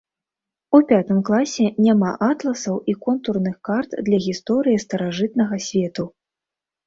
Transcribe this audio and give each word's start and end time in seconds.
У 0.77 0.79
пятым 0.91 1.19
класе 1.27 1.65
няма 1.87 2.13
атласаў 2.29 2.79
і 2.93 2.95
контурных 3.05 3.55
карт 3.69 3.89
для 4.07 4.17
гісторыі 4.25 4.81
старажытнага 4.87 5.55
свету. 5.69 6.03